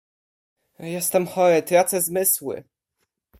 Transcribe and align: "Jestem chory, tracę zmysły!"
"Jestem 0.79 1.27
chory, 1.27 1.63
tracę 1.63 2.01
zmysły!" 2.01 2.63